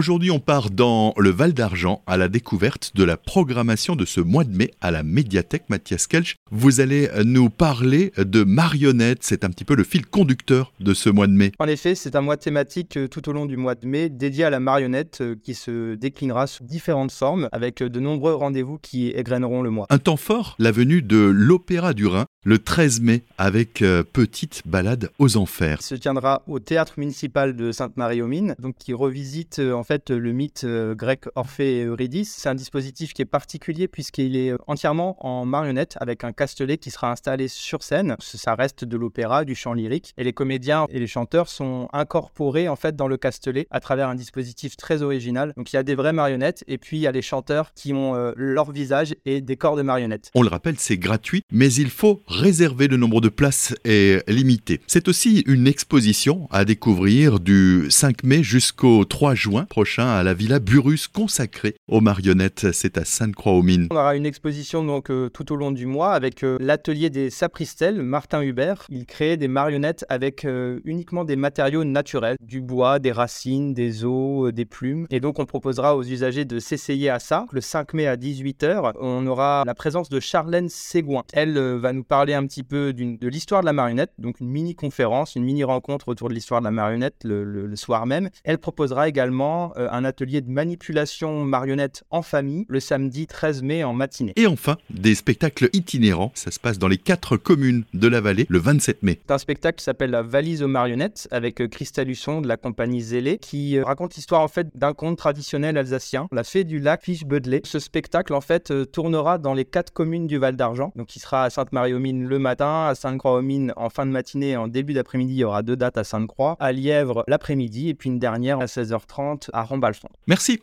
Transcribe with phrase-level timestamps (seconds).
[0.00, 4.22] Aujourd'hui, on part dans le Val d'Argent à la découverte de la programmation de ce
[4.22, 6.36] mois de mai à la médiathèque Mathias Kelch.
[6.50, 9.18] Vous allez nous parler de marionnettes.
[9.20, 11.52] C'est un petit peu le fil conducteur de ce mois de mai.
[11.58, 14.44] En effet, c'est un mois thématique euh, tout au long du mois de mai dédié
[14.44, 18.78] à la marionnette euh, qui se déclinera sous différentes formes avec euh, de nombreux rendez-vous
[18.78, 19.84] qui égrèneront le mois.
[19.90, 25.10] Un temps fort, la venue de l'Opéra du Rhin le 13 mai avec Petite balade
[25.18, 25.78] aux enfers.
[25.80, 30.66] Il se tiendra au théâtre municipal de Sainte-Marie-aux-Mines, donc qui revisite en fait le mythe
[30.66, 32.34] grec Orphée et Eurydice.
[32.38, 36.90] C'est un dispositif qui est particulier puisqu'il est entièrement en marionnette avec un castelet qui
[36.90, 38.16] sera installé sur scène.
[38.20, 42.68] Ça reste de l'opéra, du chant lyrique et les comédiens et les chanteurs sont incorporés
[42.68, 45.52] en fait dans le castelet à travers un dispositif très original.
[45.56, 47.92] Donc il y a des vraies marionnettes et puis il y a les chanteurs qui
[47.92, 50.30] ont euh, leur visage et des corps de marionnettes.
[50.34, 54.80] On le rappelle, c'est gratuit, mais il faut réserver le nombre de places est limité.
[54.86, 60.32] C'est aussi une exposition à découvrir du 5 mai jusqu'au 3 juin prochain à la
[60.32, 62.72] Villa Burus consacrée aux marionnettes.
[62.72, 63.88] C'est à Sainte-Croix-aux-Mines.
[63.90, 67.30] On aura une exposition donc euh, tout au long du mois avec euh, l'atelier des
[67.30, 68.86] sapristelles, Martin Hubert.
[68.88, 70.46] Il crée des marionnettes avec
[70.84, 75.06] uniquement des matériaux naturels, du bois, des racines, des os, euh, des plumes.
[75.10, 77.46] Et donc on proposera aux usagers de s'essayer à ça.
[77.52, 81.24] Le 5 mai à 18h, on aura la présence de Charlène Ségouin.
[81.32, 84.48] Elle euh, va nous parler un petit peu de l'histoire de la marionnette, donc une
[84.48, 88.28] mini-conférence, une mini-rencontre autour de l'histoire de la marionnette le, soir même.
[88.44, 93.84] Elle proposera également euh, un atelier de manipulation marionnette en famille le samedi 13 mai
[93.84, 94.32] en matinée.
[94.36, 96.32] Et enfin, des spectacles itinérants.
[96.34, 99.20] Ça se passe dans les quatre communes de la vallée le 27 mai.
[99.26, 103.00] C'est un spectacle qui s'appelle La valise aux marionnettes avec Christelle Husson de la compagnie
[103.00, 107.02] Zélé qui euh, raconte l'histoire en fait d'un conte traditionnel alsacien, La Fée du Lac
[107.02, 107.24] Fiche.
[107.64, 110.92] Ce spectacle en fait euh, tournera dans les quatre communes du Val d'Argent.
[110.96, 114.92] Donc il sera à Sainte-Marie-aux-Mines le matin, à Sainte-Croix-aux-Mines en fin de matinée en début
[114.92, 115.34] d'après-midi.
[115.34, 118.66] Il y aura deux dates à Sainte-Croix, à Lièvre l'après-midi et puis une dernière à
[118.66, 120.08] 16h30 à Rombalfond.
[120.26, 120.58] Merci.